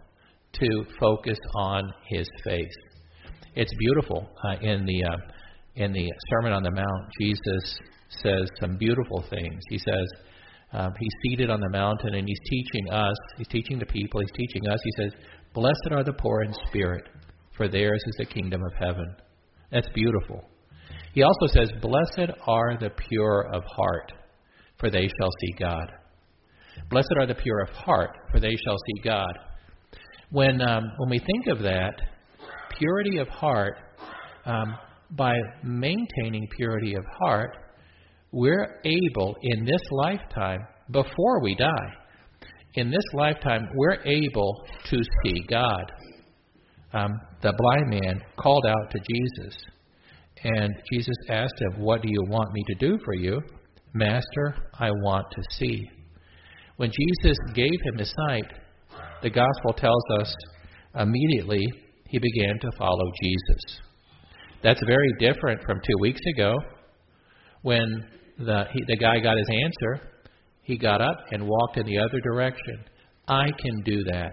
[0.53, 2.77] to focus on His face.
[3.55, 5.17] It's beautiful uh, in the uh,
[5.77, 7.13] in the Sermon on the Mount.
[7.21, 7.79] Jesus
[8.23, 9.63] says some beautiful things.
[9.69, 10.07] He says
[10.73, 13.17] um, he's seated on the mountain and he's teaching us.
[13.39, 14.21] He's teaching the people.
[14.21, 14.79] He's teaching us.
[14.83, 15.13] He says,
[15.55, 17.09] "Blessed are the poor in spirit,
[17.57, 19.17] for theirs is the kingdom of heaven."
[19.71, 20.45] That's beautiful.
[21.13, 24.13] He also says, Blessed are the pure of heart,
[24.79, 25.91] for they shall see God.
[26.91, 29.39] Blessed are the pure of heart, for they shall see God.
[30.31, 31.95] When, um, when we think of that,
[32.79, 33.79] purity of heart,
[34.45, 34.77] um,
[35.13, 37.57] by maintaining purity of heart,
[38.33, 41.95] we're able in this lifetime, before we die,
[42.75, 45.85] in this lifetime, we're able to see God.
[46.93, 47.11] Um,
[47.43, 49.57] the blind man called out to Jesus
[50.45, 53.41] and Jesus asked him, What do you want me to do for you?
[53.95, 55.83] Master, I want to see.
[56.77, 58.53] When Jesus gave him his sight,
[59.23, 60.35] the gospel tells us
[60.99, 61.65] immediately
[62.09, 63.81] he began to follow Jesus.
[64.63, 66.55] That's very different from two weeks ago
[67.63, 68.05] when
[68.39, 70.09] the, he, the guy got his answer.
[70.63, 72.85] He got up and walked in the other direction.
[73.29, 74.33] I can do that,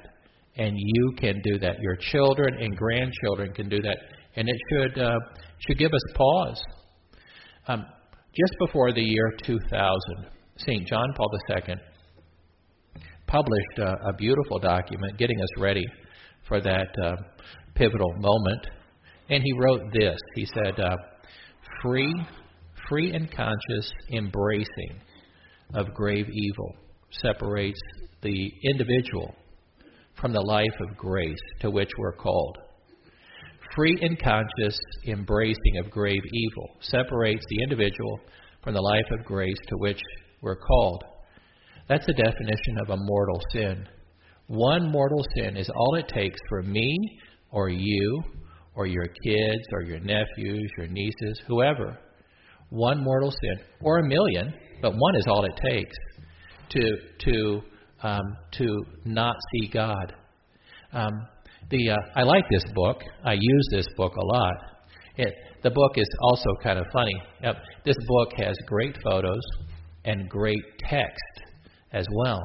[0.55, 1.79] and you can do that.
[1.79, 3.97] Your children and grandchildren can do that.
[4.35, 5.19] And it should uh,
[5.67, 6.63] should give us pause.
[7.67, 7.85] Um,
[8.35, 9.59] just before the year 2000,
[10.57, 10.87] St.
[10.87, 11.75] John Paul II
[13.27, 15.83] published uh, a beautiful document getting us ready
[16.47, 17.15] for that uh,
[17.75, 18.67] pivotal moment.
[19.29, 20.97] And he wrote this He said, uh,
[21.81, 22.13] Free,
[22.89, 25.01] free and conscious embracing
[25.73, 26.75] of grave evil
[27.11, 27.79] separates
[28.21, 29.35] the individual
[30.19, 32.57] from the life of grace to which we're called
[33.75, 38.19] free and conscious embracing of grave evil separates the individual
[38.63, 39.99] from the life of grace to which
[40.41, 41.03] we're called.
[41.89, 43.87] That's the definition of a mortal sin.
[44.47, 46.97] One mortal sin is all it takes for me
[47.51, 48.23] or you
[48.75, 51.97] or your kids or your nephews, your nieces, whoever.
[52.69, 55.95] One mortal sin, or a million, but one is all it takes
[56.69, 57.61] to to
[58.01, 60.13] um, to not see God.
[60.91, 61.11] Um,
[61.69, 62.97] the uh, I like this book.
[63.23, 64.53] I use this book a lot.
[65.17, 67.13] It, the book is also kind of funny.
[67.45, 67.53] Uh,
[67.85, 69.41] this book has great photos
[70.05, 71.41] and great text
[71.93, 72.41] as well.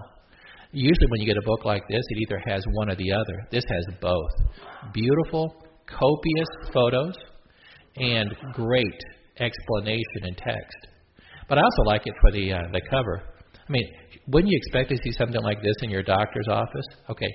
[0.70, 3.48] Usually, when you get a book like this, it either has one or the other.
[3.50, 4.92] This has both.
[4.92, 5.54] Beautiful,
[5.88, 7.14] copious photos
[7.96, 9.00] and great
[9.40, 10.88] explanation in text.
[11.48, 13.22] But I also like it for the uh, the cover.
[13.54, 13.84] I mean,
[14.28, 16.86] wouldn't you expect to see something like this in your doctor's office?
[17.10, 17.30] Okay,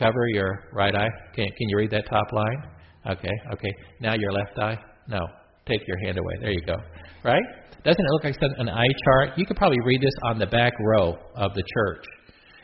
[0.00, 1.10] Cover your right eye.
[1.34, 2.62] Can, can you read that top line?
[3.06, 3.74] Okay, okay.
[4.00, 4.78] Now your left eye?
[5.06, 5.20] No.
[5.66, 6.34] Take your hand away.
[6.40, 6.76] There you go.
[7.22, 7.42] Right?
[7.84, 9.36] Doesn't it look like an eye chart?
[9.36, 12.04] You could probably read this on the back row of the church.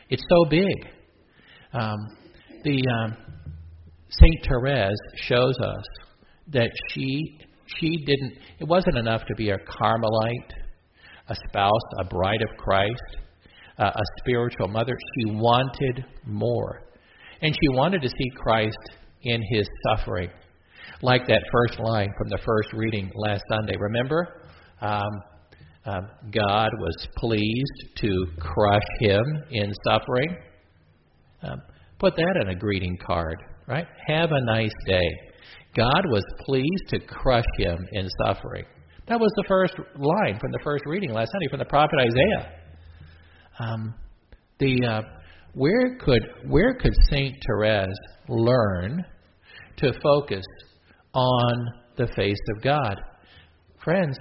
[0.09, 0.75] It's so big.
[1.73, 1.97] Um,
[2.63, 3.17] the um,
[4.09, 5.83] Saint Therese shows us
[6.47, 7.39] that she
[7.79, 8.33] she didn't.
[8.59, 10.53] It wasn't enough to be a Carmelite,
[11.27, 13.17] a spouse, a bride of Christ,
[13.77, 14.93] uh, a spiritual mother.
[15.15, 16.83] She wanted more.
[17.41, 18.77] And she wanted to see Christ
[19.23, 20.29] in his suffering.
[21.01, 23.75] Like that first line from the first reading last Sunday.
[23.77, 24.47] Remember?
[24.81, 25.21] Um,
[25.85, 30.37] um, God was pleased to crush him in suffering.
[31.43, 31.61] Um,
[31.99, 33.37] put that in a greeting card,
[33.67, 33.85] right?
[34.07, 35.09] Have a nice day.
[35.75, 38.65] God was pleased to crush him in suffering.
[39.07, 42.51] That was the first line from the first reading last Sunday from the prophet Isaiah.
[43.59, 43.93] Um,
[44.59, 45.01] the uh,
[45.53, 47.87] where could where could Saint Therese
[48.27, 49.03] learn
[49.77, 50.45] to focus
[51.13, 52.99] on the face of God?
[53.83, 54.17] Friends,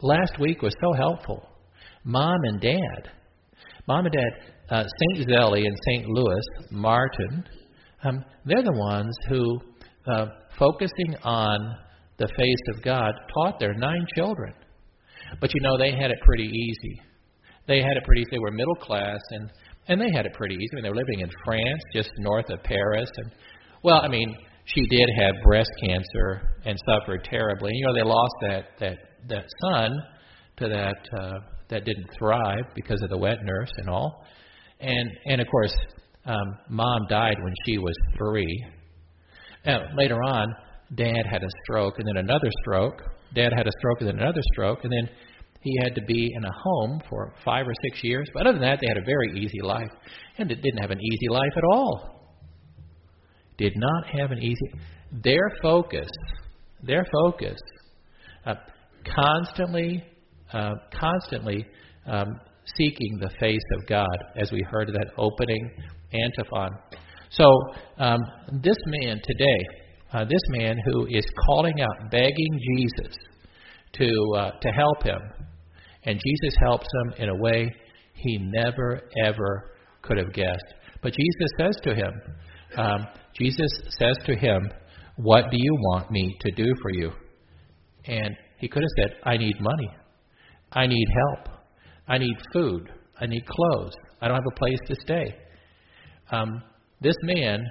[0.00, 1.48] last week was so helpful.
[2.04, 3.10] Mom and Dad,
[3.86, 7.44] Mom and Dad, uh, Saint Zélie and Saint Louis Martin,
[8.04, 9.60] um, they're the ones who,
[10.06, 10.26] uh,
[10.58, 11.58] focusing on
[12.18, 14.52] the face of God, taught their nine children.
[15.40, 17.00] But you know, they had it pretty easy.
[17.66, 18.22] They had it pretty.
[18.22, 18.30] easy.
[18.32, 19.50] They were middle class, and
[19.88, 20.68] and they had it pretty easy.
[20.72, 23.32] I mean, they were living in France, just north of Paris, and
[23.82, 27.70] well, I mean, she did have breast cancer and suffered terribly.
[27.72, 29.90] You know, they lost that that that son
[30.58, 31.38] to that uh,
[31.68, 34.24] that didn't thrive because of the wet nurse and all,
[34.80, 35.74] and and of course,
[36.24, 38.64] um, mom died when she was three.
[39.66, 40.54] Now, later on,
[40.94, 43.02] dad had a stroke and then another stroke.
[43.34, 45.08] Dad had a stroke and then another stroke, and then
[45.62, 48.28] he had to be in a home for five or six years.
[48.34, 49.90] But other than that, they had a very easy life.
[50.38, 52.32] And it didn't have an easy life at all.
[53.58, 54.72] Did not have an easy.
[55.22, 56.08] Their focus,
[56.82, 57.58] their focus,
[58.44, 58.54] uh,
[59.14, 60.04] constantly,
[60.52, 61.66] uh, constantly
[62.06, 62.26] um,
[62.76, 65.70] seeking the face of God, as we heard that opening
[66.12, 66.70] antiphon.
[67.30, 67.44] So
[67.98, 68.20] um,
[68.62, 69.66] this man today,
[70.12, 73.14] uh, this man who is calling out, begging Jesus
[73.94, 75.20] to uh, to help him,
[76.04, 77.70] and Jesus helps him in a way
[78.14, 79.72] he never, ever
[80.02, 80.74] could have guessed.
[81.02, 82.12] But Jesus says to him,
[82.76, 84.70] um, Jesus says to him,
[85.16, 87.10] What do you want me to do for you?
[88.06, 89.90] And he could have said, I need money.
[90.72, 91.58] I need help.
[92.08, 92.90] I need food.
[93.20, 93.92] I need clothes.
[94.20, 95.34] I don't have a place to stay.
[96.30, 96.62] Um,
[97.00, 97.64] this man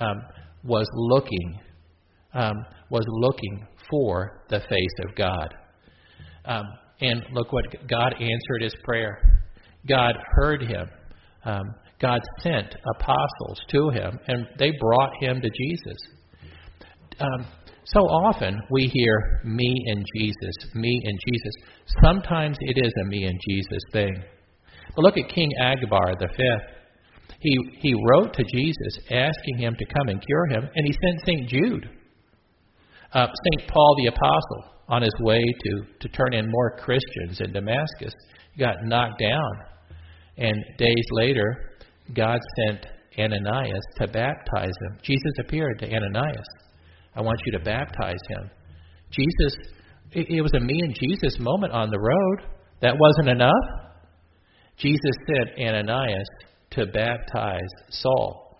[0.00, 0.22] um,
[0.64, 1.58] was looking,
[2.34, 2.54] um,
[2.90, 5.54] was looking for the face of God.
[6.44, 6.64] Um,
[7.00, 9.20] and look what God answered his prayer.
[9.88, 10.88] God heard him.
[11.44, 11.62] Um,
[12.00, 15.96] God sent apostles to him, and they brought him to Jesus.
[17.20, 17.46] Um,
[17.84, 21.54] so often we hear me and Jesus, me and Jesus.
[22.04, 24.22] Sometimes it is a me and Jesus thing.
[24.94, 26.77] But look at King Agbar the fifth.
[27.40, 31.26] He he wrote to Jesus asking him to come and cure him, and he sent
[31.26, 31.88] Saint Jude,
[33.12, 37.52] uh, Saint Paul the apostle on his way to, to turn in more Christians in
[37.52, 38.14] Damascus.
[38.54, 39.52] He got knocked down.
[40.38, 41.74] And days later,
[42.14, 42.86] God sent
[43.18, 44.98] Ananias to baptize him.
[45.02, 46.46] Jesus appeared to Ananias.
[47.14, 48.50] I want you to baptize him.
[49.10, 49.54] Jesus,
[50.12, 52.50] it, it was a me and Jesus moment on the road.
[52.80, 53.52] That wasn't enough.
[54.78, 56.28] Jesus sent Ananias
[56.78, 58.56] to baptize Saul.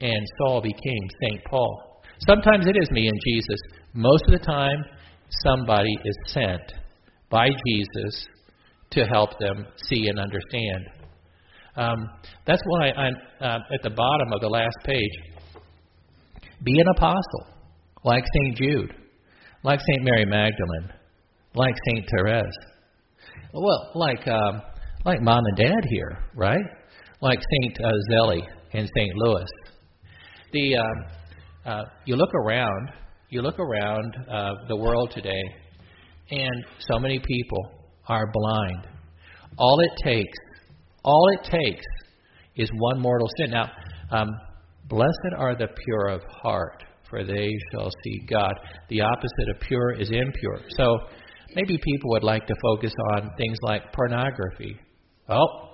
[0.00, 1.44] And Saul became St.
[1.44, 2.02] Paul.
[2.26, 3.58] Sometimes it is me and Jesus.
[3.94, 4.84] Most of the time,
[5.44, 6.60] somebody is sent
[7.30, 8.26] by Jesus
[8.92, 10.86] to help them see and understand.
[11.76, 12.08] Um,
[12.46, 15.32] that's why I'm uh, at the bottom of the last page.
[16.62, 17.46] Be an apostle,
[18.04, 18.56] like St.
[18.56, 18.94] Jude,
[19.64, 20.04] like St.
[20.04, 20.92] Mary Magdalene,
[21.54, 22.06] like St.
[22.10, 22.44] Therese.
[23.54, 24.62] Well, like um,
[25.04, 26.64] like mom and dad here, right?
[27.22, 27.78] Like St.
[27.80, 29.14] Uh, Zélie and St.
[29.16, 29.46] Louis.
[30.52, 31.04] The um,
[31.64, 32.90] uh, you look around
[33.32, 35.42] you look around uh, the world today,
[36.30, 37.72] and so many people
[38.06, 38.86] are blind.
[39.56, 40.38] All it takes,
[41.02, 41.86] all it takes,
[42.56, 43.52] is one mortal sin.
[43.52, 43.70] Now,
[44.10, 44.28] um,
[44.86, 48.52] blessed are the pure of heart, for they shall see God.
[48.90, 50.60] The opposite of pure is impure.
[50.76, 50.98] So
[51.54, 54.76] maybe people would like to focus on things like pornography.
[55.30, 55.71] Oh,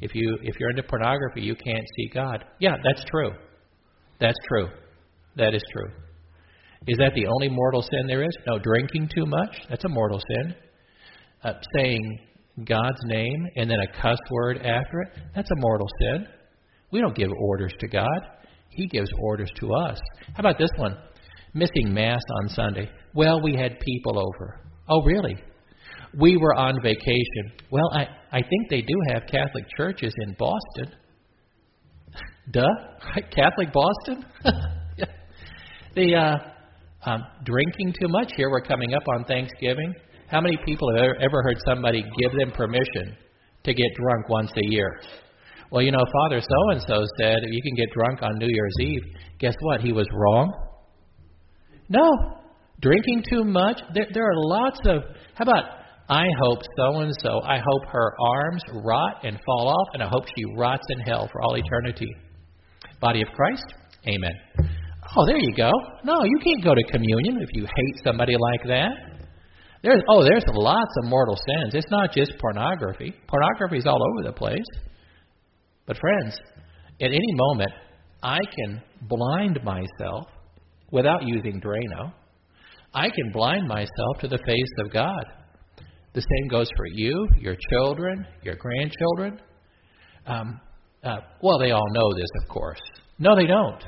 [0.00, 2.44] if you if you're into pornography, you can't see God.
[2.60, 3.30] Yeah, that's true.
[4.20, 4.68] That's true.
[5.36, 5.90] That is true.
[6.86, 8.36] Is that the only mortal sin there is?
[8.46, 10.54] No, drinking too much, that's a mortal sin.
[11.42, 12.18] Uh, saying
[12.64, 16.26] God's name and then a cuss word after it, that's a mortal sin.
[16.90, 18.20] We don't give orders to God,
[18.70, 19.98] He gives orders to us.
[20.34, 20.96] How about this one?
[21.54, 22.90] Missing Mass on Sunday.
[23.14, 24.60] Well, we had people over.
[24.88, 25.36] Oh, really?
[26.18, 27.52] We were on vacation.
[27.70, 30.94] Well, I, I think they do have Catholic churches in Boston.
[32.50, 32.62] Duh?
[33.30, 34.24] Catholic Boston?
[35.98, 38.30] The uh, um, drinking too much.
[38.36, 39.92] Here we're coming up on Thanksgiving.
[40.28, 43.16] How many people have ever heard somebody give them permission
[43.64, 45.00] to get drunk once a year?
[45.72, 48.74] Well, you know, Father so and so said you can get drunk on New Year's
[48.80, 49.02] Eve.
[49.40, 49.80] Guess what?
[49.80, 50.52] He was wrong.
[51.88, 52.08] No.
[52.80, 53.80] Drinking too much.
[53.92, 55.02] There, there are lots of.
[55.34, 55.64] How about
[56.08, 57.40] I hope so and so.
[57.42, 61.28] I hope her arms rot and fall off, and I hope she rots in hell
[61.30, 62.08] for all eternity.
[63.00, 63.64] Body of Christ?
[64.06, 64.68] Amen.
[65.16, 65.70] Oh, there you go.
[66.04, 68.92] No, you can't go to communion if you hate somebody like that.
[69.82, 71.74] There's oh, there's lots of mortal sins.
[71.74, 73.14] It's not just pornography.
[73.28, 74.66] Pornography is all over the place.
[75.86, 76.38] But friends,
[77.00, 77.70] at any moment,
[78.22, 80.26] I can blind myself
[80.90, 82.12] without using Drano.
[82.92, 85.24] I can blind myself to the face of God.
[86.18, 89.40] The same goes for you, your children, your grandchildren.
[90.26, 90.60] Um,
[91.04, 92.80] uh, well, they all know this, of course.
[93.20, 93.84] No, they don't.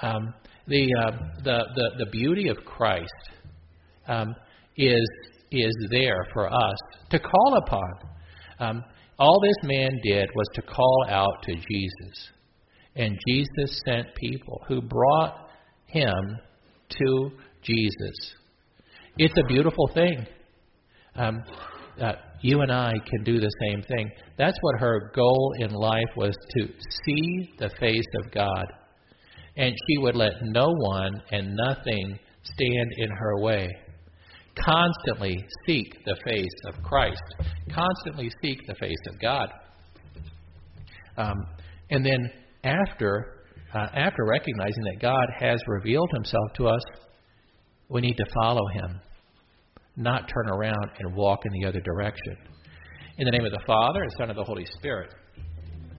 [0.00, 0.32] Um,
[0.66, 1.10] the, uh,
[1.44, 3.10] the, the, the beauty of Christ
[4.08, 4.34] um,
[4.78, 5.06] is,
[5.50, 6.78] is there for us
[7.10, 7.92] to call upon.
[8.58, 8.84] Um,
[9.18, 12.30] all this man did was to call out to Jesus.
[12.96, 15.50] And Jesus sent people who brought
[15.88, 16.38] him
[16.88, 17.30] to
[17.62, 18.34] Jesus.
[19.18, 20.26] It's a beautiful thing.
[21.16, 21.42] Um,
[22.00, 24.10] uh, you and I can do the same thing.
[24.36, 26.68] That's what her goal in life was to
[27.04, 28.66] see the face of God.
[29.56, 33.68] And she would let no one and nothing stand in her way.
[34.56, 37.22] Constantly seek the face of Christ.
[37.72, 39.48] Constantly seek the face of God.
[41.16, 41.46] Um,
[41.90, 42.30] and then
[42.64, 43.44] after
[43.74, 46.82] uh, after recognizing that God has revealed Himself to us,
[47.88, 49.00] we need to follow Him,
[49.96, 52.36] not turn around and walk in the other direction.
[53.18, 55.14] In the name of the Father, and Son, and the Holy Spirit.